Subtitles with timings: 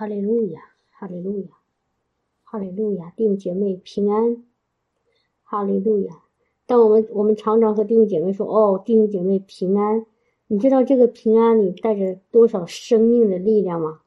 [0.00, 0.62] 哈利路亚，
[0.92, 1.48] 哈利路亚，
[2.42, 4.42] 哈利路亚，弟兄姐妹平安，
[5.42, 6.22] 哈利路亚。
[6.64, 10.06] 但我们我们常常和弟兄姐妹说：“哦，弟兄姐妹平安。”
[10.48, 14.00] 你知道这个平安里带着多少生命的力量吗？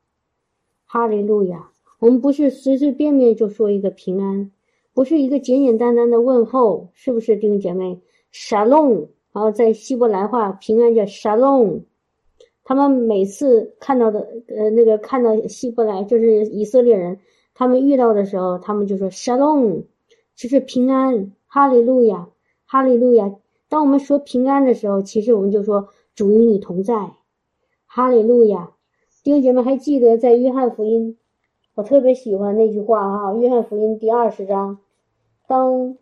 [0.85, 1.69] 哈利路亚！
[1.99, 4.51] 我们不是随随便便就说一个平安，
[4.95, 8.01] 不是一个简简单单的问候，是不是弟兄姐妹？
[8.31, 11.85] 沙龙，然后在希伯来话，平安叫沙龙。
[12.65, 17.19] 他们每次看到的，呃，那个看到希伯来就是以色列人，
[17.53, 19.83] 他们遇到的时候，他们就说沙龙，
[20.33, 22.29] 就是平安，哈利路亚，
[22.65, 23.35] 哈利路亚。
[23.67, 27.11] 当我们说平安的时候，其实我们就说主与你同在，
[27.85, 28.71] 哈利路亚。
[29.23, 31.17] 弟兄姐妹还记得在约翰福音，
[31.75, 34.79] 我特别喜欢那句话啊，约翰福音第二十章，
[35.47, 35.97] 当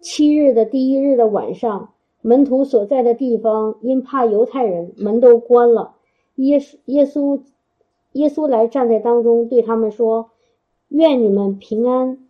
[0.00, 1.94] 七日的第一日的晚上。
[2.28, 5.94] 门徒所在的地方，因怕犹太人，门都关了。
[6.34, 7.40] 耶稣耶稣
[8.12, 10.32] 耶稣来站在当中，对他们说
[10.88, 12.28] ：“愿你们平安，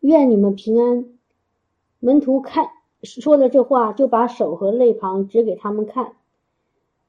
[0.00, 1.04] 愿你们平安。”
[2.00, 2.70] 门徒看
[3.02, 6.14] 说了这话，就把手和肋旁指给他们看。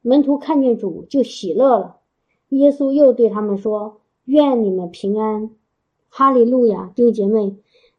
[0.02, 1.96] 门徒看见主，就喜乐了。
[2.50, 5.48] 耶稣又对他们说：“愿你们平安。”
[6.10, 7.56] 哈利路亚，弟兄姐妹。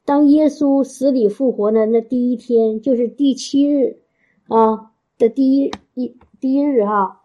[0.10, 4.00] 当耶稣死里复活的那第一天，就是第七日，
[4.48, 7.22] 啊的第一一第一日哈，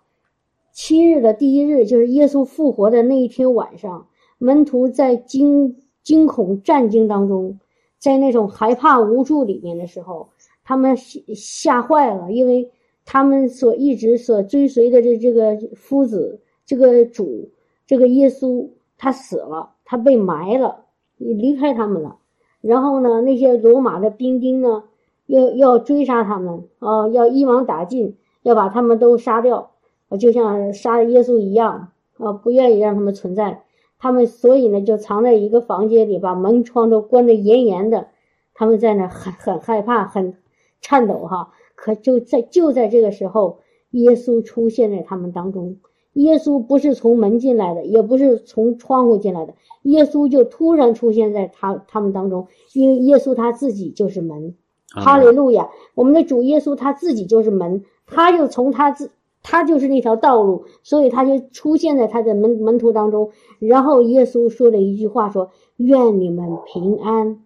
[0.70, 7.58] 七日的第一日，就是耶稣复活的那一天晚上，门徒在惊惊恐战惊当中，
[7.98, 10.28] 在那种害怕无助里面的时候，
[10.62, 12.70] 他们吓吓坏了，因为
[13.06, 17.48] 他们所一直所追随的这这个夫子，这个主，
[17.86, 20.84] 这个耶稣，他死了，他被埋了，
[21.16, 22.19] 离开他们了。
[22.66, 24.84] 然后呢，那些罗马的兵丁呢，
[25.26, 29.72] 要要追杀他们啊，要一网打尽，要把他们都杀掉，
[30.18, 33.64] 就像杀耶稣一样啊，不愿意让他们存在。
[33.98, 38.08] 他们所以呢，就藏在一个房间里，把门窗都关得严严的。
[38.54, 40.34] 他们在那很很害怕，很
[40.80, 41.53] 颤抖哈。
[41.74, 43.58] 可就在就在这个时候，
[43.91, 45.76] 耶稣出现在他们当中。
[46.14, 54.54] 耶稣不是从门进来的，也不是从窗户进来的，耶稣就突然出现在他他们当中，因为耶稣他自己就是门，
[54.88, 55.70] 哈利路亚！
[55.94, 59.10] 我们的主耶稣他自己就是门，他就从他自
[59.42, 63.30] 他就是那条道路，所以他就出现在他的门门徒当中。
[63.58, 67.41] 然后耶稣说了一句话，说：“愿你们平安。”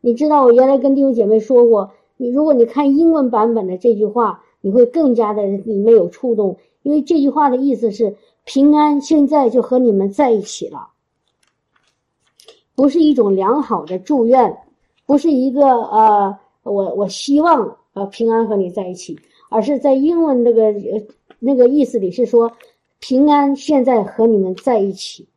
[0.00, 6.58] 你知道我原来跟弟兄姐妹说过，你如果你看英文版本的这句话，你会更加的里面有触动。
[6.88, 10.88] 因为这句话的意思是平安，现在就和你们在一起了，
[12.74, 14.56] 不是一种良好的祝愿，
[15.04, 19.18] 不是一个呃，我我希望呃平安和你在一起，
[19.50, 20.74] 而是在英文那个
[21.38, 22.50] 那个意思里是说
[23.00, 25.28] 平安现在和你们在一起，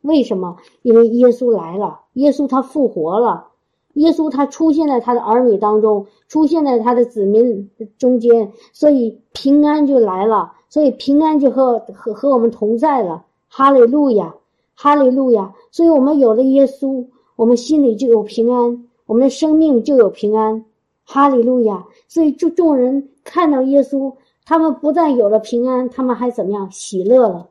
[0.00, 0.56] 为什么？
[0.82, 3.46] 因为耶稣来了，耶稣他复活了。
[3.92, 13.24] 耶稣他出现在他的儿女当中，出现在他的子民中间，所以平安就来了，所以平安就和和和我们同在了。
[13.48, 14.34] 哈利路亚，
[14.74, 15.50] 哈利路亚。
[15.70, 17.02] 所以我们有了耶稣，
[17.34, 20.62] 我们心里就有平安，我们的生命就有平安。
[21.02, 21.82] 哈利路亚。
[22.08, 24.12] 所以众众人看到耶稣，
[24.44, 26.70] 他们不但有了平安，他们还怎么样？
[26.70, 27.48] 喜乐了。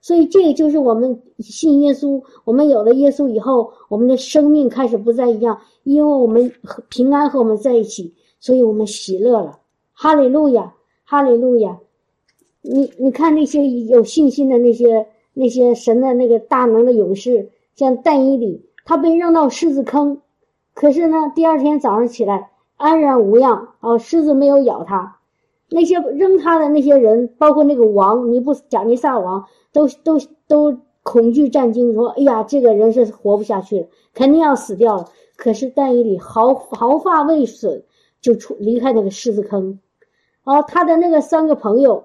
[0.00, 2.20] 所以，这个就是我们信耶稣。
[2.42, 6.52] 我们有了耶稣以后，我们的生命开始不再一样，因为我们
[6.88, 9.60] 平安和我们在一起，所以我们喜乐了。
[9.92, 10.74] 哈利路亚，
[11.04, 11.78] 哈利路亚！
[12.66, 20.22] 你你看那些有信心的那些那些神的那个大能的勇士，像但以里，他被扔到狮子坑，
[20.72, 25.18] 可是呢，第二天早上起来安然无恙，哦，狮子没有咬他。
[25.68, 37.82] 那些扔他的那些人，包括那个王尼布贾尼撒王，都都都恐惧战惊，说：“哎呀，这个人是活不下去了，肯定要死掉了。”可是但以里毫毫发未损，
[38.22, 39.80] 就出离开那个狮子坑。
[40.44, 42.04] 哦，他的那个三个朋友，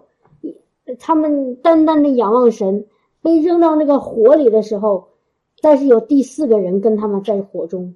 [0.98, 2.86] 他们单单的仰望神，
[3.22, 5.10] 被扔到那个火里的时候，
[5.62, 7.96] 但是有第四个人跟他们在火中。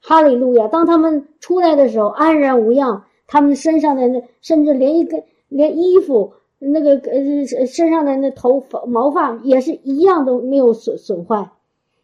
[0.00, 0.68] 哈利路亚！
[0.68, 3.04] 当他们出来的时候，安然无恙。
[3.26, 11.50] 他们身上的那，甚至连一个连衣服那个呃身上的那头发毛发也是一样都没有损损坏，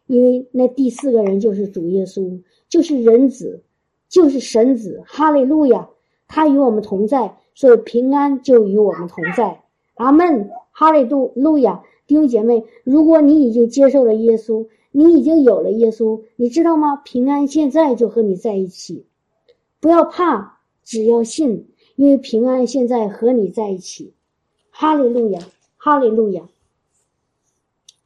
[0.06, 2.40] 因为那第四个人就是主耶稣，
[2.70, 3.62] 就是人子，
[4.08, 5.90] 就是神子，哈利路亚，
[6.26, 9.60] 他与我们同在，所以平安就与我们同在，
[10.00, 16.96] 阿门，哈利路路亚，弟兄姐妹，如果你已经接受了耶稣，你已经有了耶稣，你知道吗？
[17.04, 19.04] 平安现在就和你在一起，
[19.78, 20.58] 不要怕。
[20.82, 24.14] 只要信，因为平安现在和你在一起，
[24.70, 25.40] 哈利路亚，
[25.76, 26.48] 哈利路亚，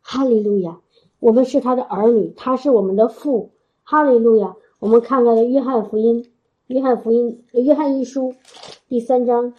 [0.03, 0.81] 哈利路亚！
[1.21, 3.53] 我们是他的儿女，他是我们的父。
[3.85, 4.57] 哈利路亚！
[4.81, 6.25] 我们看看《约翰福音》，
[6.67, 8.33] 《约翰福音》，《约翰一书》
[8.89, 9.55] 第三章。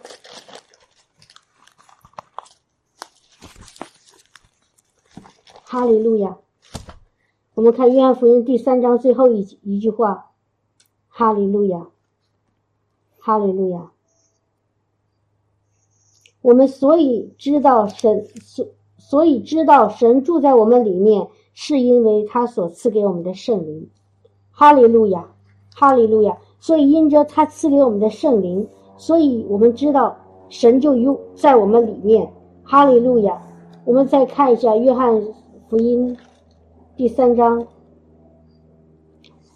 [5.76, 6.38] 哈利路亚！
[7.52, 10.30] 我们看《约翰福音》第三章最后一一句话
[11.06, 11.88] ：“哈利路亚，
[13.18, 13.92] 哈利路亚。”
[16.40, 23.86] 我们所以知道神所所以知道神住在我们里面，是因为他所赐给我们的圣灵。
[24.50, 25.28] 哈利路亚，
[25.74, 26.38] 哈利路亚。
[26.58, 30.16] 所以因着他赐给我们的圣灵，所以我们知道
[30.48, 32.32] 神就有在我们里面。
[32.62, 33.42] 哈利路亚。
[33.84, 35.22] 我们再看一下《约翰
[35.68, 36.16] 福音》
[36.96, 37.66] 第三章，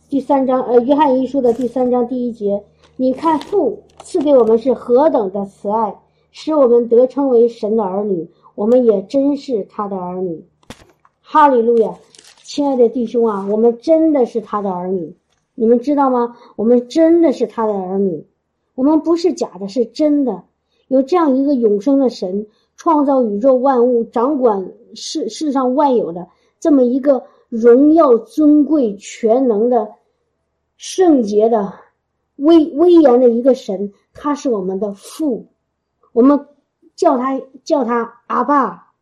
[0.08, 2.64] 第三章呃，《约翰一书》的第三章第一节，
[2.96, 5.94] 你看父赐给我们是何等的慈爱。
[6.32, 10.44] 使我们得称为神的儿女，我们也真是他的儿女。
[11.20, 11.94] 哈利路亚，
[12.42, 15.14] 亲爱的弟兄啊，我们真的是他的儿女，
[15.54, 16.36] 你们知道吗？
[16.56, 18.26] 我们真的是他的儿女，
[18.74, 20.42] 我们不是假的，是真的。
[20.88, 22.48] 有这样一个永生的神，
[22.80, 26.26] 创造宇宙万物，掌管世世上万有的
[26.58, 29.90] 这么一个荣耀尊贵、全能的
[30.78, 31.74] 圣洁的
[32.36, 35.48] 威威严的一个神，他是我们的父。
[36.14, 36.46] 我们
[36.96, 38.94] 叫他叫他阿爸，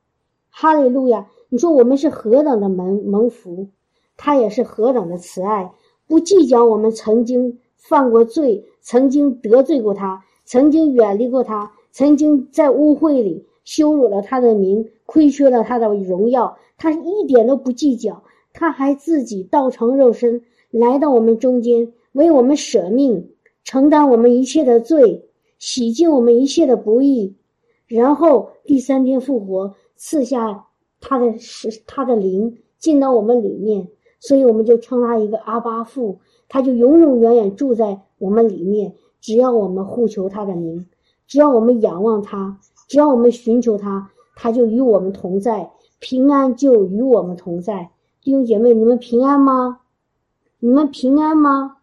[0.51, 1.29] 哈利路亚！
[1.49, 3.69] 你说我们是何等的蒙蒙福，
[4.17, 5.73] 他也是何等的慈爱，
[6.09, 18.23] 不计较我们曾经犯过罪，曾经得罪过他，曾经远离过他，曾经在污秽里羞辱了他的名，亏缺了他的荣耀，他一点都不计较，
[18.55, 23.29] 他还自己道成肉身来到我们中间，为我们舍命，
[23.65, 25.27] 承担我们一切的罪。
[25.59, 27.35] 洗净我们一切的不义，
[27.87, 30.65] 然后第三天复活，赐下
[30.99, 33.89] 他的是他的灵进到我们里面，
[34.19, 38.95] 所以我们就称他一个阿巴父，他就永永远远住在我们里面。
[39.21, 40.87] 只要我们呼求他的名，
[41.27, 45.71] 只要我们仰望他，只要我们寻求他，他就与我们同在，
[46.01, 47.91] 平安就与我们同在。
[48.23, 49.81] 弟兄姐妹，你们平安吗？
[50.59, 51.77] 你们平安吗？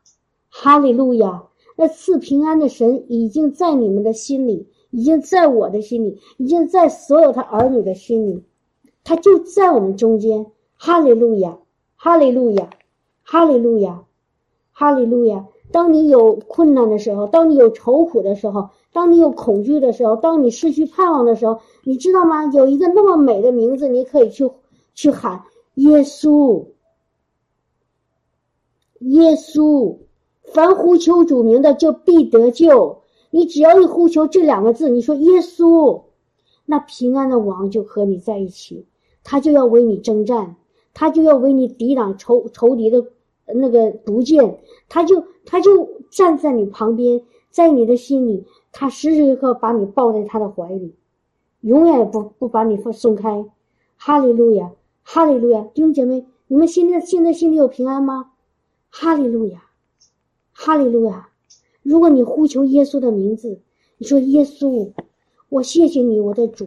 [0.50, 1.44] 哈利路亚。
[1.78, 8.44] 那赐平安的神已经在你们的心里，已经在我的心里，已经在所有他儿女的心里，
[9.04, 10.46] 他就在我们中间。
[10.78, 11.58] 哈利路亚，
[11.96, 12.70] 哈利路亚，
[13.24, 14.04] 哈利路亚，
[14.72, 15.46] 哈利路亚。
[15.72, 22.46] 当你有困难的时候，当你有愁苦的时候，当你有恐惧的时候，当你失去盼望的时候，你知道吗？
[22.54, 24.50] 有一个那么美的名字，你可以去
[24.94, 25.44] 去喊
[25.76, 26.66] 耶稣，
[29.00, 29.98] 耶稣。
[30.54, 33.02] 凡呼求主名的，就必得救。
[33.32, 36.04] 你只要一呼求这两个字，你说耶稣，
[36.66, 38.86] 那平安的王就和你在一起，
[39.24, 40.56] 他就要为你征战，
[40.94, 43.04] 他就要为你抵挡仇仇敌的
[43.54, 44.60] 那个毒箭，
[44.90, 50.96] 他就他就站在你旁边，在你的心里，他时时刻刻把你抱在他的怀里，
[51.62, 53.46] 永远不不把你放松开。
[53.98, 54.72] 哈利路亚，
[55.04, 58.32] 哈利路亚，弟兄姐妹，你们现在现在心里有平安吗？
[58.90, 59.64] 哈利路亚。
[60.58, 61.30] 哈利路亚！
[61.84, 63.60] 如果你呼求耶稣的名字，
[63.98, 64.92] 你说耶稣，
[65.50, 66.66] 我谢谢你，我的主，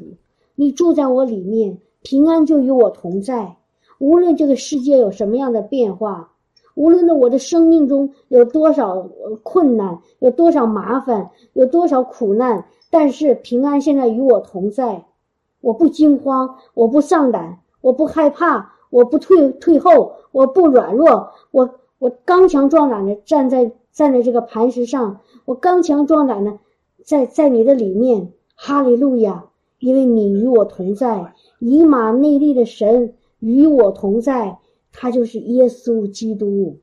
[0.54, 3.56] 你住在我里面，平安就与我同在。
[3.98, 6.32] 无论这个世界有什么样的变化，
[6.78, 9.08] 无论呢我的生命中有多少
[9.42, 15.04] 困难，有多少麻烦，有多少苦难，但是平安现在与我同在。
[15.60, 21.68] 我不惊慌，我不丧胆，我不害怕，我不退退后，我不软弱，我。
[22.00, 26.56] 我刚强壮胆的站在站在这个磐石上，我刚强壮胆的
[27.04, 29.46] 在在你的里面，哈利路亚！
[29.80, 34.58] 因为你与我同在，以马内利的神与我同在，
[35.00, 36.78] 他就是耶稣基督，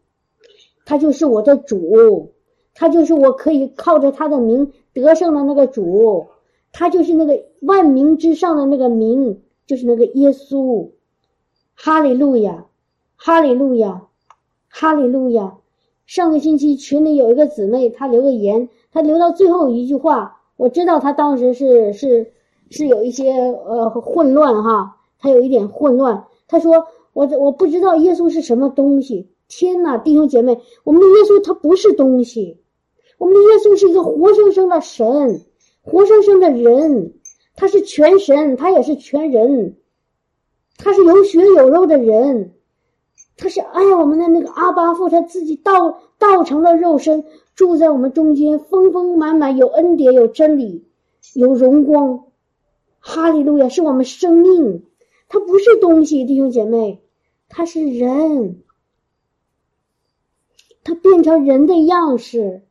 [0.86, 2.31] 他就是我的主，
[2.74, 6.27] 他就是我可以靠着他的名得胜的那个主，
[6.72, 10.91] 他就是那个万名之上的那个名，就是那个耶稣，
[11.75, 12.65] 哈利路亚，
[13.17, 14.07] 哈利路亚。
[14.77, 15.60] 哈利路亚！
[16.05, 22.34] 上个星期群里有一个姊妹，她留个言，她留到最后一句话，我知道她当时是是
[22.69, 26.25] 是有一些呃混乱哈，她有一点混乱。
[26.50, 32.60] 她说：“我我不知道耶稣是什么东西。”天呐，弟兄姐妹，我们的耶稣他不是东西，
[33.17, 35.41] 我们的耶稣是一个活生生的神，
[35.81, 37.13] 活生生的人，
[37.55, 39.77] 他是全神，他也是全人，
[40.77, 42.51] 他是有血有肉的人。
[43.38, 50.86] 他是爱我们的那个阿巴父，他自己道道成了肉身，住在我们中间，丰丰满满，有恩典，有真理，
[51.34, 52.25] 有荣光。
[53.00, 54.84] 哈利路亚，是我们生命，
[55.27, 57.01] 它不是东西，弟兄姐妹，
[57.48, 58.64] 他是人，
[60.84, 62.64] 他变成人的样式，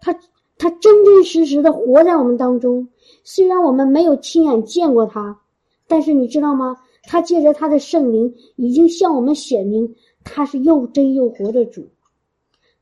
[0.00, 0.18] 他
[0.58, 2.88] 他真真实实的活在我们当中。
[3.24, 5.40] 虽然我们没有亲眼见过他，
[5.86, 6.76] 但是你知道吗？
[7.04, 11.88] 他借着他的圣灵，已经向我们显明，他是又真又活的主，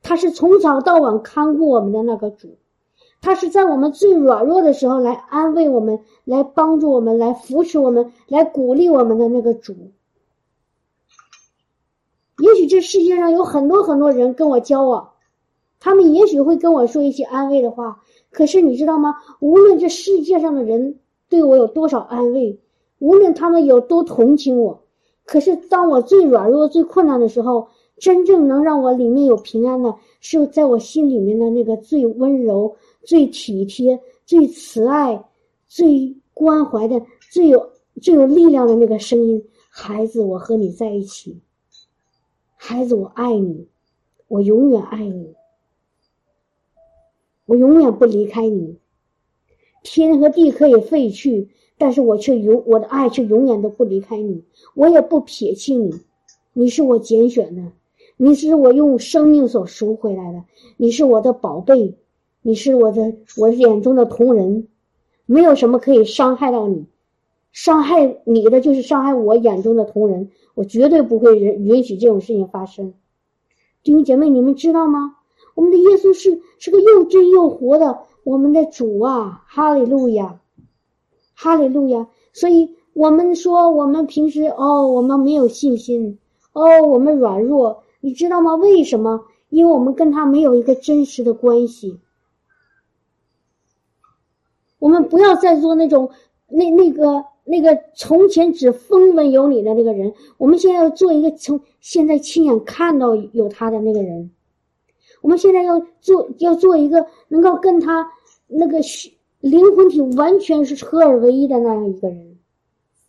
[0.02, 2.58] 他是从早到晚看顾我们的那个主。
[3.22, 9.74] 他是在我们最软弱的时候来安慰我们，来帮助我们，来扶持我们，来鼓励我们的那个主。
[12.50, 15.10] 也许这世界上有很多很多人跟我交往，
[15.78, 18.02] 他们也许会跟我说一些安慰的话。
[18.30, 19.14] 可是你知道吗？
[19.40, 22.58] 无论这世界上的人对我有多少安慰，
[22.98, 24.82] 无论他们有多同情我，
[25.24, 32.76] 可是当我最软弱、最困难的时候，真正能让我里面有平安的，是在我心里面的那个最温柔。
[33.02, 35.24] 最体贴、最慈爱、
[35.66, 37.00] 最关怀的、
[37.32, 37.70] 最有
[38.02, 41.40] 最有力量的那个声音，孩子，我和你在一起。
[42.62, 43.68] 孩子，我爱你，
[44.28, 45.34] 我永远爱你，
[47.46, 48.76] 我永远不离开你。
[49.82, 51.48] 天和地可以废去，
[51.78, 56.02] 但是我却永我的爱却永远都不离开你，我也不撇弃你。
[56.52, 57.72] 你是我拣选的，
[58.18, 60.44] 你是我用生命所赎回来的，
[60.76, 61.96] 你是我的宝贝。
[62.42, 64.68] 你是我的，我眼中的同人，
[65.24, 66.84] 没有什么可以伤害到你，
[67.52, 72.94] 伤害你的就是伤害我眼中的同人，我绝对不会允允许这种事情发生。
[73.82, 75.16] 弟兄姐妹，你们知道吗？
[75.54, 79.44] 我们的耶稣是是个又真又活的我们的主啊！
[79.48, 80.40] 哈利路亚，
[81.34, 82.08] 哈利路亚。
[82.32, 86.18] 所以我们说，我们平时哦，我们没有信心，
[86.52, 88.54] 哦，我们软弱，你知道吗？
[88.54, 89.24] 为什么？
[89.48, 91.98] 因为我们跟他没有一个真实的关系。
[94.78, 96.10] 我们不要再做那种
[96.48, 104.30] 那那个那个从前只风闻有你的那个人，我们现在要做一个从现在亲眼看到有他的那个人。
[105.20, 108.10] 我们现在要做要做一个能够跟他
[108.46, 108.78] 那个
[109.40, 112.38] 灵魂体完全是合而为一的那样一个人。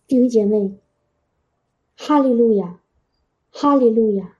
[0.07, 0.73] 弟兄姐妹，
[1.95, 2.79] 哈利路亚，
[3.49, 4.37] 哈利路亚。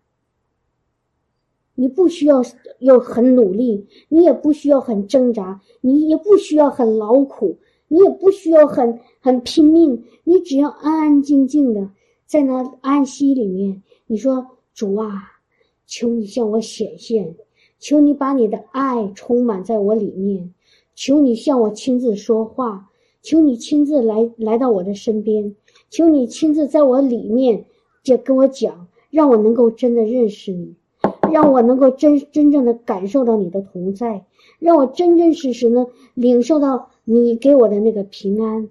[1.76, 2.44] 你不需要
[2.80, 7.58] 要很努力，你也不需要很挣扎，你也不需要很劳苦，
[7.92, 11.90] 你也不需要很很拼命，你只要安安静静的
[12.26, 13.84] 在那安息里面。
[14.08, 15.24] 你说主啊，
[15.88, 17.36] 求你向我显现，
[17.80, 20.54] 求你把你的爱充满在我里面，
[20.96, 22.90] 求你向我亲自说话，
[23.22, 25.54] 求你亲自来来到我的身边，
[25.90, 27.66] 求你亲自在我里面
[28.04, 30.76] 就跟我讲，让我能够真的认识你。
[31.30, 34.26] 让我能够真真正的感受到你的同在，
[34.60, 38.70] 让我真真实实的领受到你给我的那个平安，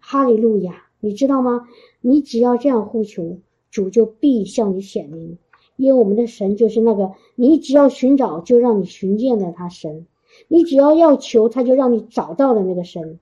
[0.00, 0.84] 哈利路亚！
[1.00, 1.68] 你知道吗？
[2.00, 3.38] 你只要这样呼求，
[3.70, 5.38] 主就必向你显明，
[5.76, 10.06] 因为我们的神就是那个你只要寻找就让你寻见的他神，
[10.48, 13.18] 你只要要求他就让你找到的那个神，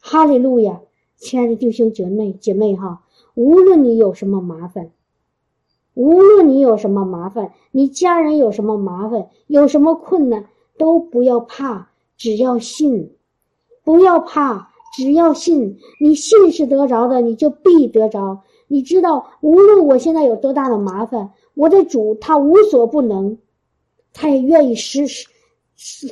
[0.00, 0.80] 哈利路亚！
[1.16, 4.90] 亲爱的弟兄姐妹姐妹哈，无论你有什么麻烦。
[5.94, 10.46] 无论你有什么麻烦，你家人有什么麻烦，有什么困难，
[10.78, 13.10] 都不要怕，只要信，
[13.84, 15.78] 不要怕，只要信。
[16.00, 18.42] 你信是得着的，你就必得着。
[18.68, 23.38] 你知道，无论我现在有多大的麻烦，我的主他无所不能，
[24.12, 25.26] 他也愿意实施，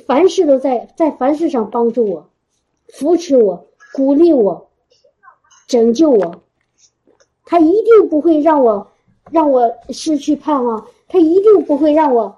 [0.07, 2.29] 凡事都在在凡事上帮助我，
[2.89, 4.69] 扶持我，鼓励我，
[5.67, 6.43] 拯救我，
[7.45, 8.89] 他一定不会让我。
[9.31, 12.37] 让我失去盼望，他一定不会让我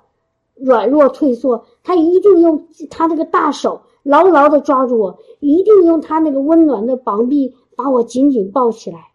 [0.57, 9.09] 软弱退缩，他一定用他那个大手牢牢的抓住我，一定用他那个温暖的膀臂把我紧紧抱起来。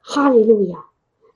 [0.00, 0.86] 哈利路亚！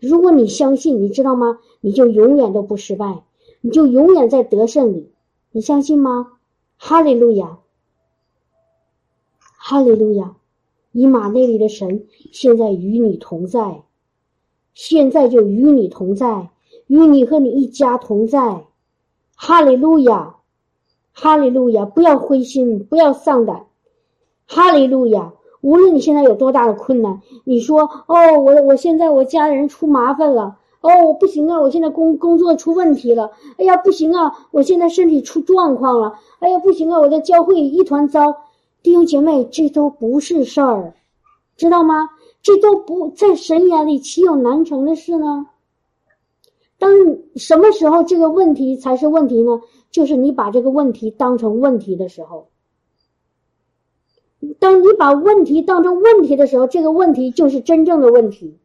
[0.00, 1.58] 如果你相信，你知道吗？
[1.80, 3.24] 你就永远都不失败，
[3.60, 5.12] 你就永远在得胜里。
[5.50, 6.32] 你相信吗？
[6.76, 7.58] 哈利路亚！
[9.56, 10.36] 哈利路亚！
[10.92, 13.82] 以马内利的神现在与你同在。
[14.74, 16.50] 现在就与你同在，
[16.86, 18.66] 与你和你一家同在，
[19.36, 20.36] 哈利路亚，
[21.14, 21.84] 哈利路亚！
[21.84, 23.66] 不要灰心，不要丧胆，
[24.46, 25.32] 哈利路亚！
[25.60, 38.36] 无论你现在有多大的困难，你说：“哦，我我现在我家人出麻烦了，哦，我不行啊，我现在工工作出问题了，哎呀，不行啊，我现在身体出状况了，哎呀，不行啊，我在教会一团糟。”
[38.82, 40.92] 弟兄姐妹，这都不是事儿，
[41.56, 42.10] 知道吗？
[42.42, 45.46] 这都不在神眼里，岂有难成的事呢？
[46.78, 46.92] 当
[47.36, 49.62] 什么时候这个问题才是问题呢？
[49.94, 52.48] 就是你把这个问题当成问题的时候。
[54.58, 58.58] 当你把问题当成问题的时候，这个问题就是真正的问题。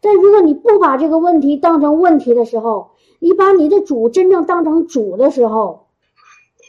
[0.00, 5.88] 但如果你不把这个问题当成问题的时候，你把你的主真正当成主的时候，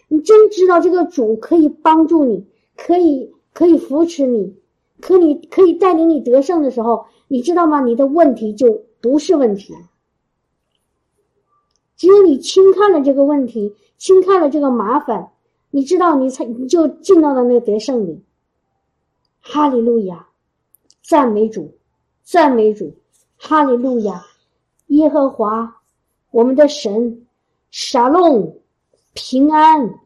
[0.10, 4.58] 你真知道这个主可以帮助你，可以可以扶持你，
[5.00, 7.80] 可你可以带领你得胜的时候，你知道吗？
[7.80, 9.74] 你的问题就不是问题。
[11.96, 15.32] 只有你轻看了这个问题，轻看了这个麻烦，
[15.72, 18.22] 你知道你才你就进到了那个得胜里。
[19.42, 20.28] 哈利路亚，
[21.02, 21.72] 赞美主，
[22.24, 22.94] 赞美主，
[23.38, 24.24] 哈利路亚，
[24.88, 25.78] 耶和华，
[26.32, 27.25] 我们的神，
[27.72, 28.58] 沙龙，
[29.14, 30.00] 平安。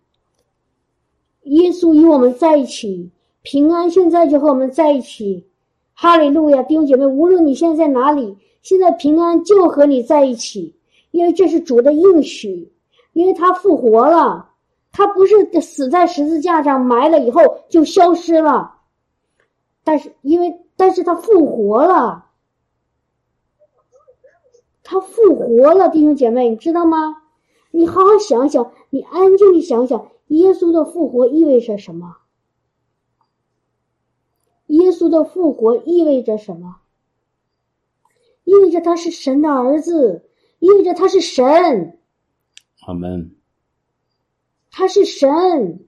[1.43, 3.09] 耶稣与我们在一起，
[3.41, 5.45] 平安现在就和我们在一起。
[5.93, 10.75] 哈利路亚，弟兄姐妹，无论你现在在哪里，现在平安就和你在一起。
[11.11, 12.71] 因为这是主的应许，
[13.13, 14.51] 因为他复活了，
[14.91, 18.75] 他不是死在十字架上埋了以后就消失了，
[19.83, 22.27] 但是因为但是他复活了，
[24.83, 27.23] 他复活了，弟兄姐妹，你知道吗？
[27.71, 32.17] 你好好想想，你安静的想想，耶稣的复活意味着什么？
[34.67, 36.77] 耶稣的复活意味着什么？
[38.43, 40.25] 意味着他是神的儿子。
[40.59, 41.98] 意味着他是神，
[42.89, 43.35] 阿门。
[44.71, 45.87] 他是神，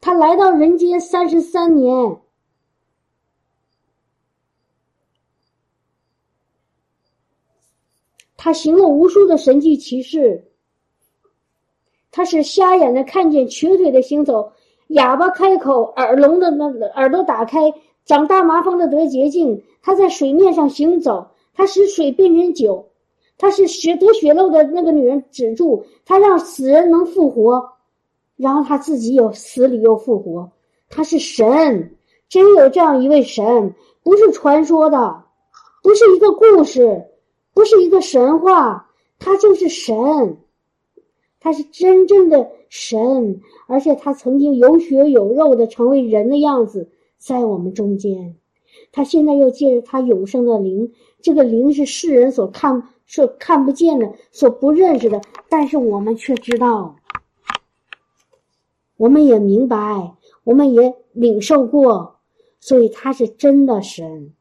[0.00, 2.20] 他来到人间三十三年，
[8.36, 10.52] 他行了无数的神迹奇事，
[12.12, 14.52] 他是瞎眼的看见，瘸腿的行走，
[14.86, 21.32] 哑巴开口，耳聋的那耳朵打开，长大麻风的得洁净，他在水面上行走。
[21.58, 22.90] 他使水变成酒，
[23.38, 27.72] 他是血得血漏的那个女人止住，他让死人能复活，
[28.36, 30.50] 然后他自己又死里又复活。
[30.88, 31.96] 他是神，
[32.28, 35.24] 真有这样一位神，不是传说的，
[35.82, 37.04] 不是一个故事，
[37.52, 40.38] 不是一个神话，他就是神，
[41.40, 48.36] 他是真正的神，而且他曾经有血有肉的成为人的样子，在我们中间。
[48.92, 56.96] 他现在又借着他永生的灵，这个灵是世人所看、所看不见的、所不认识的，但是我们却知道，
[58.96, 60.14] 我们也明白，
[60.44, 62.16] 我们也领受过，
[62.60, 64.32] 所以他是真的神。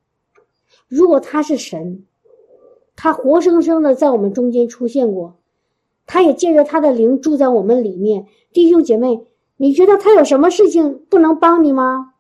[0.88, 2.06] 如果他是神，
[2.96, 5.36] 他活生生的在我们中间出现过，
[6.06, 8.28] 他也借着他的灵住在我们里面。
[8.52, 9.26] 弟兄姐妹，
[9.58, 12.14] 你觉得他有什么事情不能帮你吗？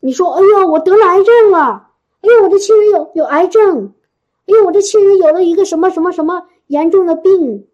[0.00, 1.90] 你说：“哎呦，我得了癌症了！
[2.20, 3.92] 哎呦，我的亲人有有癌症！
[4.46, 7.66] 哎呦，我这亲人有了一个什么什么什么严重的病！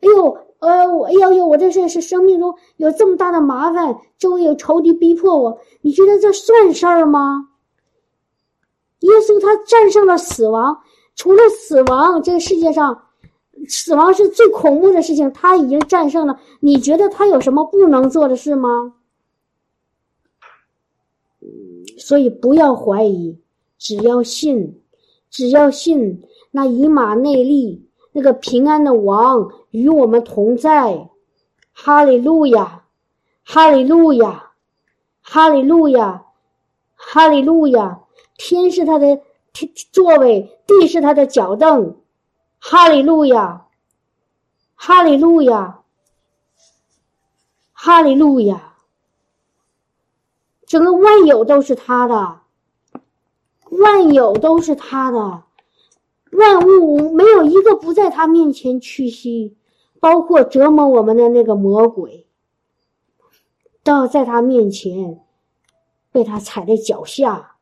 [0.00, 5.58] 哎呦，呃，我哎呦呦，我这是是生命中有这么大的麻烦，周围有仇敌逼迫我。
[5.80, 7.48] 你觉得这算事儿吗？
[9.00, 10.80] 耶稣他战胜了死亡，
[11.16, 13.04] 除了死亡，这个世界上
[13.66, 16.38] 死亡是最恐怖的事情，他已经战胜了。
[16.60, 18.94] 你觉得他有什么不能做的事吗？”
[21.98, 23.38] 所以不要怀疑，
[23.78, 24.79] 只要信，
[25.30, 31.08] 只要信，那以马内利那个平安的王与我们同在。
[31.72, 32.84] 哈利路亚，
[33.42, 34.50] 哈利路亚，
[35.22, 36.26] 哈利路亚，
[36.94, 38.00] 哈利路亚！
[38.36, 39.20] 天是他的
[39.52, 41.96] 天座位，地是他的脚凳。
[42.58, 43.66] 哈利路亚，
[44.74, 45.82] 哈利路亚，
[47.72, 48.74] 哈利路亚。
[50.66, 52.39] 整个万有都是他的，
[53.82, 55.42] 万有都是他的，
[56.32, 59.56] 万物没有一个不在他面前屈膝，
[59.98, 62.26] 包括折磨我们的那个魔鬼，
[63.82, 65.20] 都要在他面前
[66.12, 67.52] 被他踩在脚下。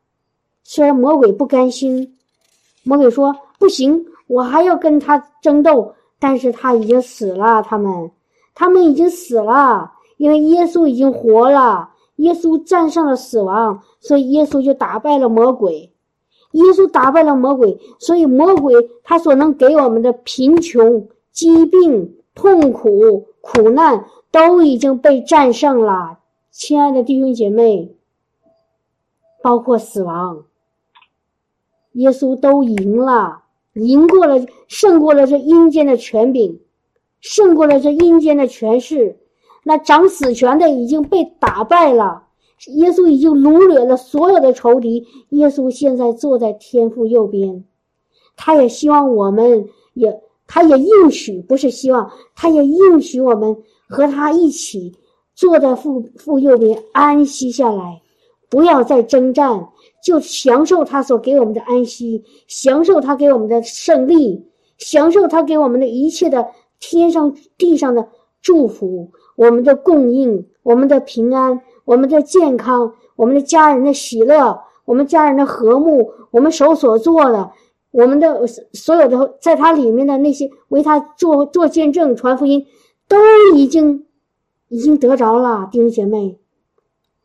[0.63, 2.17] 虽然魔鬼不甘心，
[2.83, 8.11] 魔鬼说：“不行，我还要跟他争斗。”但是他已经死了，他们，
[8.53, 11.91] 他们已经死了，因为耶稣已经活了。
[12.17, 15.93] 耶稣战胜了死亡，所以耶稣就打败了魔鬼。
[16.51, 26.19] 耶稣打败了魔鬼，所以魔鬼他所能给我们的贫穷、疾病、痛苦、苦难都已经被战胜了。
[26.51, 27.95] 亲爱的弟兄姐妹，
[29.41, 30.43] 包括死亡，
[31.93, 36.59] 耶稣都赢了，赢过了，胜过了这阴间的权柄，
[37.21, 39.19] 胜过了这阴间的权势。
[39.63, 42.23] 那掌死权的已经被打败了，
[42.67, 45.05] 耶稣已经掳掠了所有的仇敌。
[45.29, 47.63] 耶稣现在坐在天父右边，
[48.35, 53.55] 他也希望我们也，他也应许，不是希望，他也应许我们
[53.87, 54.93] 和他一起
[55.33, 58.01] 坐在父父右边，安息下来，
[58.49, 59.69] 不要再征战，
[60.03, 64.45] 就享受他所给我们的安息，享受他给我们的胜利，
[64.77, 66.45] 享受他给我们的一切的
[66.79, 68.07] 天上地上的
[68.41, 77.49] 祝福，我们的供应，我们的平安，我们的健康，我们的家人的喜乐，我们家人的和睦，我们手所做的。
[77.89, 82.63] 我们的所有的在他里面的那些为他做做见证、传福音，
[83.07, 83.17] 都
[83.55, 84.05] 已经
[84.67, 86.37] 已经得着了，弟兄姐妹，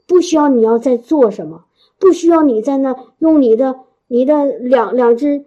[0.07, 1.67] 不需要你要再做什么，
[1.99, 5.45] 不需要你在那用你的你的两两只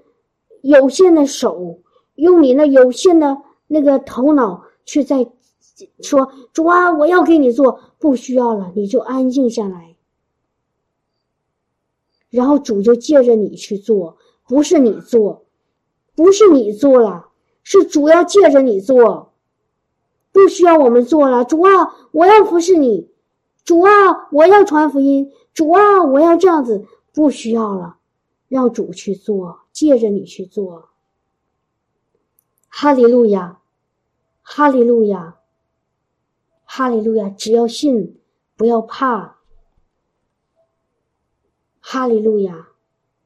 [0.62, 1.80] 有限的手，
[2.14, 5.28] 用你那有限的那个头脑去在
[6.02, 9.96] 说主啊，我要给你做，不需要了，你就安静下来，
[12.30, 14.18] 然后主就借着你去做。
[14.48, 15.46] 不是你做，
[16.16, 17.30] 不是你做了，
[17.64, 19.34] 是主要借着你做，
[20.32, 21.44] 不需要我们做了。
[21.44, 23.10] 主啊，我要服侍你，
[23.66, 27.98] 主啊，我要传福音，主啊，我要这样子，不需要了，
[28.48, 30.88] 让主去做，借着你去做。
[32.70, 33.60] 哈利路亚，
[34.44, 35.36] 哈利路亚，
[36.78, 37.28] 哈利路亚！
[37.32, 38.20] 只要信，
[38.56, 39.40] 不要怕。
[41.80, 42.68] 哈利路亚。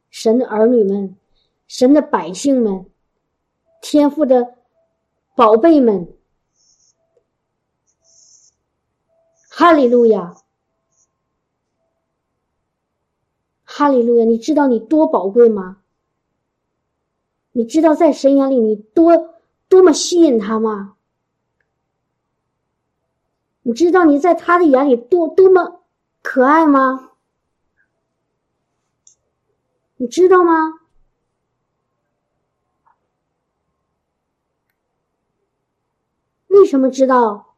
[0.10, 1.18] 神的儿女们，
[1.68, 2.90] 神的百姓们，
[3.82, 4.56] 天父的
[5.36, 6.16] 宝贝们，
[9.50, 10.34] 哈利路亚，
[13.66, 14.24] 哈利路亚！
[14.24, 15.82] 你知道你多宝贵吗？
[17.52, 19.36] 你知道在神眼里你多
[19.68, 20.96] 多么吸引他吗？
[23.64, 25.82] 你知道你在他的眼里多多么
[26.22, 27.12] 可爱吗？
[29.98, 30.80] 你知道吗？
[36.48, 37.56] 为什么知道？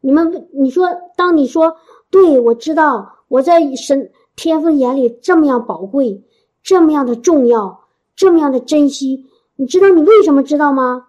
[0.00, 1.76] 你们，你说，当你说
[2.10, 6.24] “对我知道”，我在神天父眼里这么样宝贵，
[6.62, 11.08] 这么样的重要，这么样的珍惜，你知道你为什么知道吗？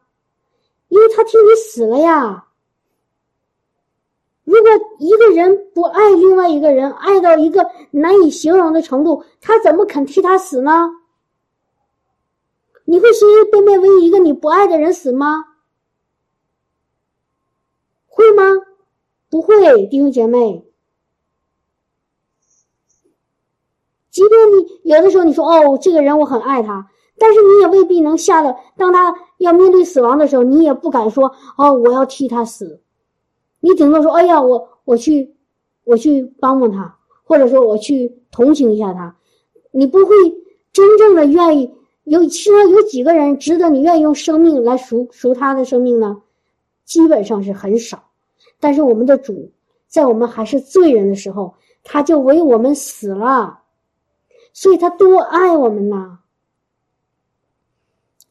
[0.89, 2.44] 因为他替你死了呀。
[4.55, 10.91] 如果一个人不爱另外一个人，爱到一个难以形容的程度，他怎么肯替他死呢？
[12.85, 15.43] 你会随随便便为一个你不爱的人死吗？
[18.07, 18.43] 会吗？
[19.29, 20.65] 不会，弟兄姐妹。
[24.09, 32.79] 即便你有的时候你说哦，这个人我很爱他，但是你也未必能吓得，当他要面对死亡的时候，你也不敢说哦，我要替他死。
[33.59, 35.33] 你顶多说：“哎呀，我我去，
[35.83, 39.15] 我去帮帮他，或者说我去同情一下他。”
[39.71, 40.15] 你不会
[40.71, 41.73] 真正的愿意
[42.05, 46.21] 有，实上有几个人值得你愿意用生命来赎赎他的生命呢？
[46.85, 48.03] 基本上是很少。
[48.59, 49.51] 但是我们的主
[49.87, 53.59] 在我们还是罪人的时候，他就为我们死了，
[54.53, 56.19] 所以他多爱我们呐，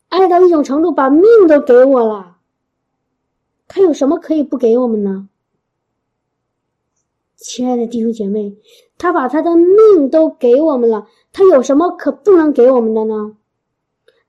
[0.08, 2.33] 爱到一种程度，把命都给我了。
[3.74, 5.28] 他有什么可以不给我们呢？
[7.34, 8.56] 亲爱的弟兄姐妹，
[8.96, 13.36] 他把他的命都给我们了，他有什么可不能给我们的呢？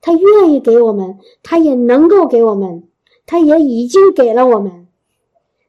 [0.02, 2.90] 他愿意给我们，他也能够给我们，
[3.28, 4.88] 他也已经给了我们。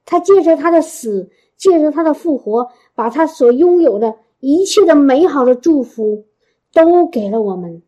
[0.07, 6.25] 他借着他的死，借着他的复活，把他所拥有的一切的美好的祝福
[6.73, 7.83] 都给了我们。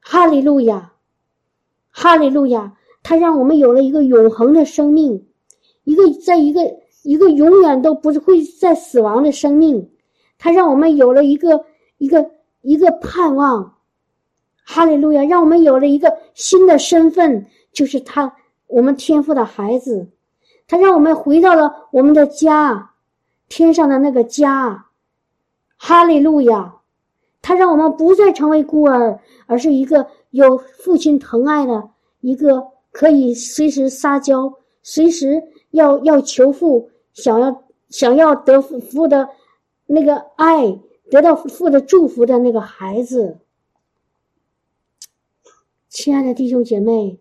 [0.00, 0.92] 哈利路亚，
[1.88, 2.76] 哈利路亚。
[3.04, 5.26] 他让我们有了一个永恒的生命，
[5.84, 6.62] 一个在一个
[7.02, 9.90] 一个永远都不会再死亡的生命。
[10.38, 11.66] 他让我们有了一个
[11.98, 12.30] 一个
[12.62, 13.76] 一个盼望，
[14.64, 15.22] 哈利路亚！
[15.22, 18.34] 让我们有了一个新的身份，就是他
[18.68, 20.08] 我们天父的孩子。
[20.66, 22.92] 他让我们回到了我们的家，
[23.50, 24.86] 天上的那个家，
[25.76, 26.76] 哈利路亚！
[27.42, 31.90] 他让我们不再成为孤儿，而是一个有父亲疼爱的
[32.22, 32.72] 一个。
[32.94, 34.54] 可以随时撒娇，
[34.84, 39.30] 随时要要求父，想要想要得父父的
[39.86, 40.78] 那个爱，
[41.10, 43.40] 得到父的祝福的那个孩子。
[45.88, 47.18] 亲爱的弟兄姐妹，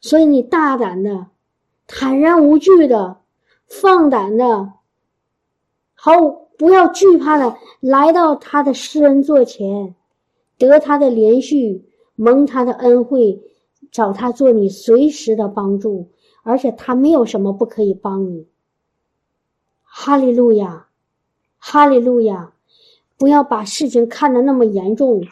[0.00, 1.28] 所以你大胆的、
[1.86, 3.20] 坦然无惧的、
[3.68, 4.72] 放胆的，
[5.94, 6.20] 好
[6.58, 9.94] 不要惧怕的来到他的施恩座前，
[10.58, 11.84] 得他的连续，
[12.16, 13.40] 蒙他的恩惠。
[13.90, 16.08] 找他做你随时的帮助，
[16.42, 18.46] 而且他没有什么不可以帮你。
[19.82, 20.86] 哈利路亚，
[21.58, 22.52] 哈利路亚！
[23.18, 25.22] 不要把事情看得那么严重，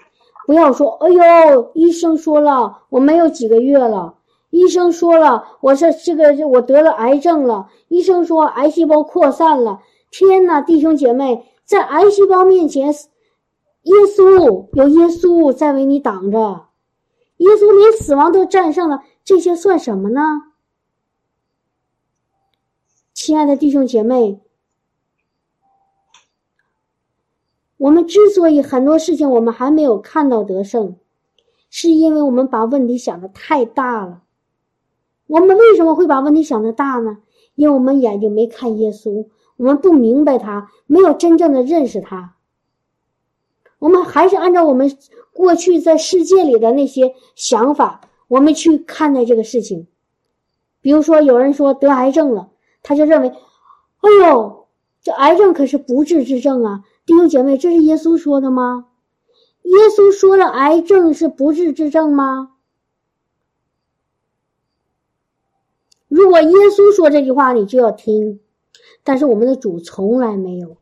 [0.47, 4.17] 不要说“哎呦，医生说了我没有几个月了”，
[4.51, 7.71] 医生说了，我说这个我得了癌症了。
[7.89, 9.81] 医生说癌细胞扩散了。
[10.11, 16.68] 天呐，弟兄姐妹，在癌细胞面前，耶稣有耶稣在为你挡着，
[17.39, 20.21] 耶稣连死亡都战胜了，这些算什么呢？
[23.13, 24.41] 亲爱的弟兄姐妹，
[27.77, 30.97] 我们之所以很多事情我们还没有看到得胜，
[31.69, 34.23] 是因为我们把问题想的太大了。
[35.27, 37.19] 我们为什么会把问题想的大呢？
[37.55, 42.37] 因为我们眼睛没看耶稣，我们不明白他，没有真正的认识他。
[43.79, 44.97] 我们还是按照我们
[45.33, 49.87] 过去在世界里的那些想法，我们去看待这个事情。
[50.81, 52.51] 比如说，有人说得癌症了。
[52.81, 54.69] 他就认为，哎呦，
[55.03, 56.85] 这癌症可是不治之症啊！
[57.05, 58.87] 弟兄姐妹，这是耶稣说的吗？
[59.63, 62.53] 耶稣说了，癌症是不治之症吗？
[66.07, 68.41] 如果耶稣说这句话，你就要听。
[69.03, 70.77] 但是我们的主从来没有。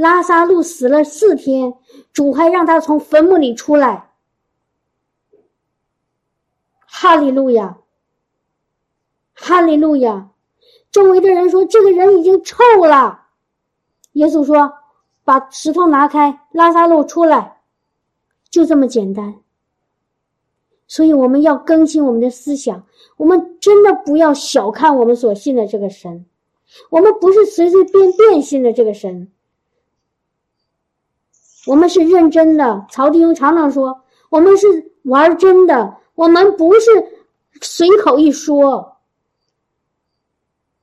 [0.00, 1.74] 拉萨路死了四天，
[2.10, 4.12] 主还让他从坟墓里出来。
[6.86, 7.76] 哈利路亚，
[9.34, 10.30] 哈利路亚。
[10.90, 13.26] 周围的人说：“这个人已经臭了。”
[14.12, 14.72] 耶稣说
[15.22, 17.60] ：“把石头拿开，拉萨路出来，
[18.48, 19.34] 就这么简单。”
[20.88, 22.86] 所以我们要更新我们的思想，
[23.18, 26.24] 我们真的不要小看我们所信的这个神，
[26.88, 29.30] 我们不是随随便便信的这个神，
[31.66, 32.86] 我们是认真的。
[32.90, 36.90] 曹弟兄常常说：“我们是玩真的，我们不是
[37.60, 38.96] 随口一说。”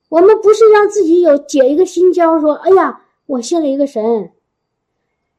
[0.08, 4.32] 我们不是让自己有解一个心焦，说：“哎呀，我信了一个神。”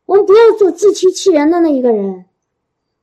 [0.05, 2.25] 我们不要做自欺欺人的那一个人，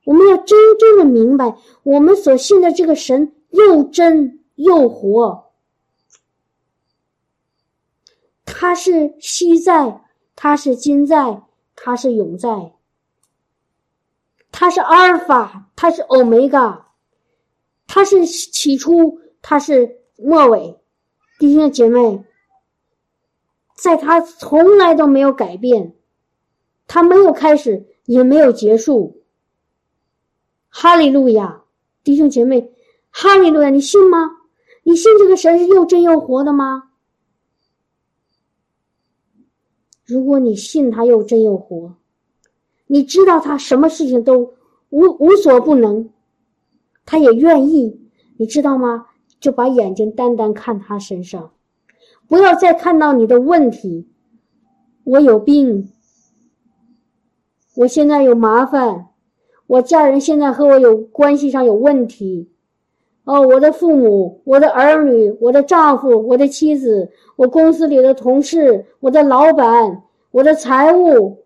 [0.03, 5.45] 我们要真正的明白，我们所信的这个神又真又活，
[8.43, 10.01] 他是昔在，
[10.35, 11.41] 他是今在，
[11.79, 12.73] 他是永在，
[14.51, 16.87] 他是阿尔法，他是欧米伽，
[17.85, 20.79] 他是起初，他是末尾。
[21.37, 22.25] 弟兄姐妹，
[23.75, 25.93] 在他从来都没有改变，
[26.87, 29.21] 他没有开始，也没有结束。
[30.69, 31.61] 哈利路亚，
[32.03, 32.73] 弟兄姐妹，
[33.11, 34.31] 哈利路亚，你信吗？
[34.81, 36.86] 你信这个神是又真又活的吗？
[40.07, 41.93] 如果你信他又真又活，
[42.87, 44.53] 你知道他什么事情都
[44.89, 46.09] 无无所不能，
[47.05, 47.99] 他也愿意，
[48.37, 49.07] 你知道吗？
[49.39, 51.51] 就把眼睛单单看他身上，
[52.27, 54.07] 不要再看到你的问题。
[55.03, 55.91] 我有病，
[57.75, 59.09] 我现在有麻烦，
[59.67, 62.49] 我家人现在和我有关系上有问题。
[63.27, 71.43] 哦，我的父母、我的儿女、我的丈夫、我的妻子、我公司里的同事、我的老板、我的财务，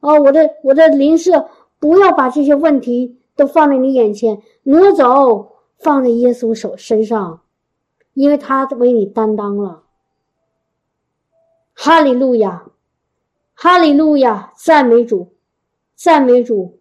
[0.00, 1.46] 哦，我的我的邻舍，
[1.78, 5.52] 不要把这些问题都放在你眼前，挪走。
[5.80, 7.42] 放在耶稣手身上，
[8.14, 9.82] 因为他为你担当了。
[11.74, 12.70] 哈利路亚，
[13.52, 15.34] 哈利路亚，赞美主，
[15.94, 16.78] 赞美主，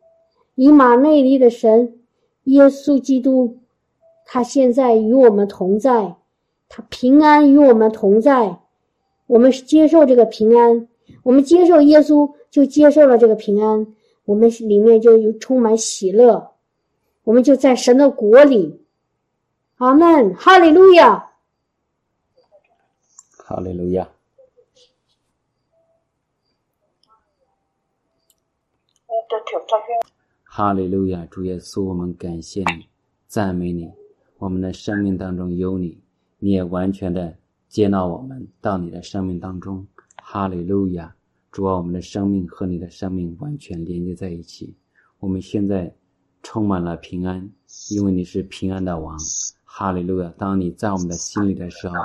[0.55, 1.99] 以马内利的神
[2.43, 3.57] 耶稣基督，
[4.33, 6.15] 他现在与我们同在，
[6.67, 8.57] 他平安与我们同在。
[9.27, 10.87] 我们接受这个平安，
[11.21, 13.85] 我们接受耶稣，就接受了这个平安，
[14.25, 16.55] 我们里面就有充满喜乐，
[17.23, 18.81] 我们就在神的国里。
[19.75, 21.31] 阿门，哈利路亚，
[23.37, 24.09] 哈利路亚，
[30.43, 32.87] 哈利路亚，主耶稣，我们感谢你，
[33.27, 33.93] 赞美你，
[34.43, 35.97] 我们的生命当中有你，
[36.37, 37.33] 你也完全的
[37.69, 39.87] 接纳我们到你的生命当中，
[40.21, 41.15] 哈利路亚，
[41.49, 44.75] 主啊，我们的生命和你的生命完全连接在一起，
[45.21, 45.89] 我们现在
[46.41, 47.49] 充满了平安，
[47.91, 49.17] 因为你是平安的王。
[49.63, 50.33] 哈利路亚！
[50.37, 51.95] 当你在我们的心里的时候，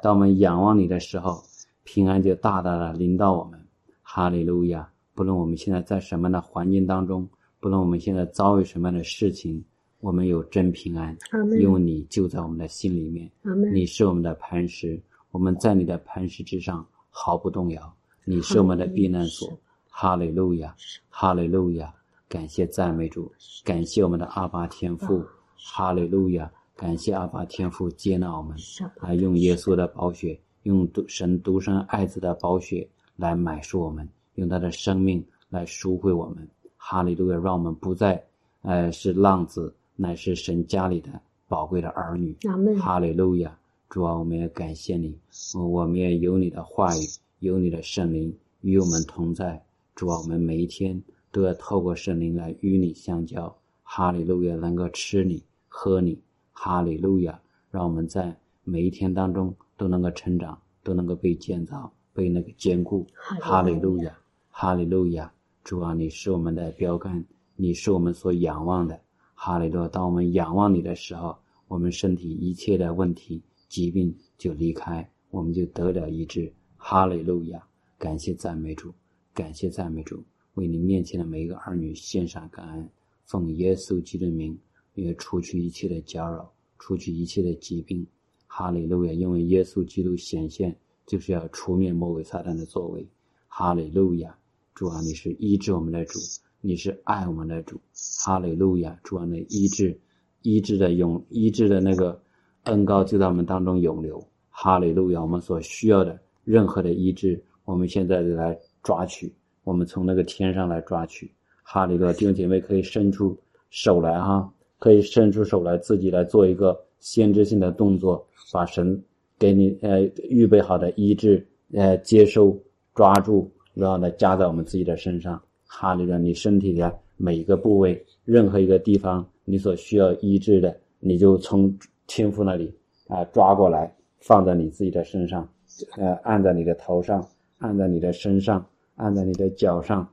[0.00, 1.42] 当我们仰望你的时候，
[1.82, 3.58] 平安就大大的临到我们。
[4.02, 4.88] 哈利路亚！
[5.16, 9.64] 不论我们现在在什么样的环境当中，不论我们现在遭遇什么样的事情，
[10.00, 11.16] 我们有真平安，
[11.60, 13.30] 因为你就在我们的心里面。
[13.72, 15.00] 你是我们的磐石，
[15.32, 17.94] 我们在你的磐石之上毫不动摇。
[18.24, 19.58] 你是我们的避难所。
[19.88, 20.76] 哈利路亚！
[21.08, 21.92] 哈利路亚！
[22.28, 23.32] 感谢赞美主，
[23.64, 25.24] 感谢我们的阿巴天父。
[25.56, 26.48] 哈利路亚！
[26.76, 28.56] 感谢阿爸天父接纳我们，
[29.00, 36.48] 啊用耶稣的宝血，用独神独生爱子的宝血来买赎我们，用他的生命来赎回我们。
[36.76, 37.38] 哈利路亚！
[37.38, 38.22] 让我们不再，
[38.62, 42.36] 呃，是浪子，乃是神家里的宝贵的儿女。
[42.48, 42.78] 阿门。
[42.78, 43.58] 哈利路亚！
[43.88, 45.18] 主啊，我们也感谢你，
[45.56, 47.00] 我们也有你的话语，
[47.40, 49.60] 有你的圣灵与我们同在。
[49.96, 53.52] 主啊，我们每一天都要透过圣灵来与你相交。
[53.82, 56.16] 哈利路亚，能够吃你喝你。
[56.52, 57.40] 哈利路亚，
[57.72, 63.04] 让我们在每一天当中都能够成长，都能够被建造，被那个坚固。
[63.16, 64.16] 哈利路亚，
[64.50, 65.32] 哈利路亚！
[65.64, 67.24] 主啊，你是我们的标杆，
[67.56, 69.00] 你是我们所仰望的。
[69.40, 69.86] 哈利路！
[69.86, 76.52] 当我们仰望你的时候，我们身体一切的问题、疾病就离开，我们就得了医治。
[76.76, 77.64] 哈利路亚！
[77.98, 78.92] 感谢赞美主，
[79.32, 80.24] 感谢赞美主，
[80.54, 82.90] 为你面前的每一个儿女献上感恩，
[83.26, 84.58] 奉耶稣基督的名，
[84.94, 88.04] 也除去一切的搅扰，除去一切的疾病。
[88.48, 89.12] 哈利路亚！
[89.12, 93.06] 因为耶稣基督显现，就是要除灭魔鬼撒旦的作为。
[93.46, 94.36] 哈利路亚！
[94.74, 96.18] 主啊，你是医治我们的主。
[96.60, 97.80] 你是爱我们的主，
[98.24, 98.98] 哈利路亚！
[99.04, 99.96] 主啊，那医治、
[100.42, 102.20] 医治的永、医治的那个
[102.64, 105.22] 恩高就在我们当中永留，哈利路亚！
[105.22, 111.30] 我们所需要的任何的医治，我们现在来抓取，我们从那个天上来抓取，
[111.62, 112.12] 哈利路亚！
[112.12, 113.38] 弟兄姐妹可以伸出
[113.70, 119.00] 手来哈，可以伸出手来，自己来做一个先知性的动作，把神
[119.38, 122.60] 给你呃预备好的医治呃接收、
[122.96, 125.40] 抓住，然后呢加在我们自己的身上。
[125.68, 126.18] 哈利路亚！
[126.18, 131.72] 你身体的每一个部位，任何一个地方，你所需要医治的，你就从
[132.08, 132.74] 天父那里
[133.06, 135.48] 啊抓过来，放在你自己的身上，
[135.96, 137.24] 呃，按在你的头上，
[137.58, 140.08] 按在你的身上，按在你的脚上、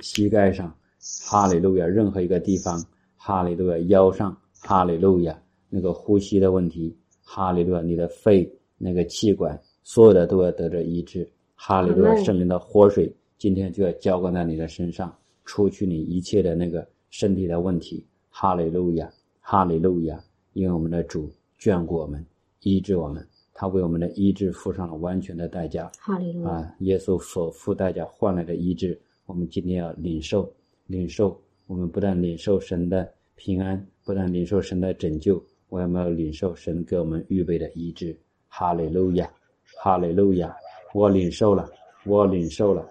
[0.00, 0.72] 膝盖上。
[1.24, 1.86] 哈利路亚！
[1.86, 2.84] 任何一个地方，
[3.16, 3.78] 哈利路亚！
[3.86, 5.40] 腰上，哈利路亚！
[5.68, 7.80] 那个呼吸的问题，哈利路亚！
[7.80, 11.28] 你的肺那个气管，所有的都要得着医治。
[11.54, 12.16] 哈利路亚！
[12.24, 13.14] 圣灵的活水。
[13.38, 18.04] 今天就要浇灌在你的身上，除去你一切的那个身体的问题。
[18.30, 20.22] 哈利路亚，哈利路亚！
[20.52, 22.24] 因为我们的主眷顾我们，
[22.60, 25.90] 医治我们，他为我们的医治付上了完全的代价。
[25.98, 26.50] 哈利路亚！
[26.50, 30.50] 啊，耶稣所付代价换来的医治，我们今天要领受，
[30.86, 31.38] 领受。
[31.66, 38.16] 我们不但领受神的平安，不但领受神的拯救，我们要领受神给我们预备的医治。
[38.48, 39.30] 哈利路亚，
[39.82, 40.54] 哈利路亚！
[40.94, 41.68] 我领受了，
[42.04, 42.86] 我领受了。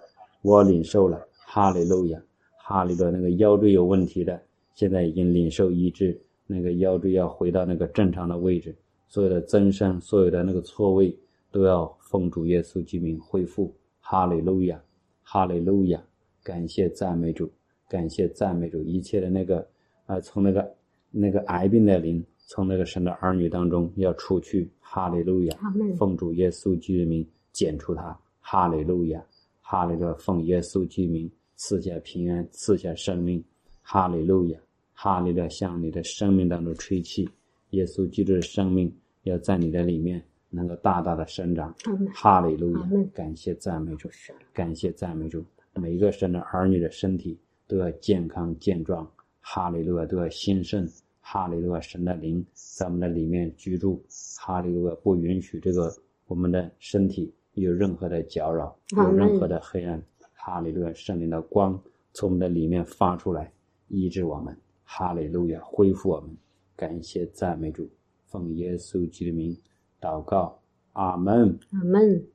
[0.46, 2.22] 我领受了，哈利路亚，
[2.56, 3.10] 哈利路亚。
[3.10, 4.40] 那个腰椎有问题的，
[4.76, 8.76] 现在已经领受医治，那个腰椎要回到那个正常的位置，
[9.08, 11.18] 所有的增生，所有的那个错位
[11.50, 14.80] 都要奉主耶稣之名恢复，哈利路亚，
[15.24, 16.00] 哈利路亚。
[16.44, 17.50] 感谢赞美主，
[17.90, 19.68] 感谢赞美主，一切的那个
[20.06, 20.76] 啊，从那个
[21.10, 25.58] 那个癌病的灵，从那个神的儿女当中要除去，哈利路亚，
[25.98, 29.26] 奉主耶稣基督名剪除他，哈利路亚。
[29.68, 33.44] 哈利路亚，奉耶稣之名赐下平安，赐下生命。
[33.82, 34.60] 哈利路亚，
[34.94, 37.28] 哈利路亚，向你的生命当中吹气，
[37.72, 41.74] 耶稣基督的生命要在你的里面能够大大的生长。
[42.14, 44.08] 哈利路亚，感谢赞美主，
[44.54, 45.44] 感谢赞美主。
[45.74, 49.12] 每一个神的儿女的身体都要健康健壮。
[49.42, 50.88] 哈利路亚，都要兴盛。
[51.22, 54.00] 哈利路亚，神的灵在我们的里面居住。
[54.40, 55.92] 哈利路亚，不允许这个
[56.28, 57.34] 我们的身体。
[57.64, 60.02] 有任何的搅扰，有任何的黑暗，
[60.34, 61.82] 哈利路亚，圣灵的光
[62.14, 63.52] 从我们的里面发出来，
[63.88, 66.36] 医治我们，哈利路亚，恢复我们，
[66.76, 67.90] 感谢赞美主，
[68.28, 69.58] 奉耶稣基督的名
[70.00, 70.60] 祷告，
[70.94, 72.28] 阿门，阿门，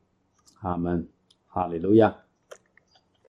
[0.61, 1.09] 阿门，
[1.46, 2.16] 哈利路亚。